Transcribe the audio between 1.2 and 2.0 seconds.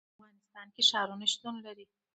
شتون لري.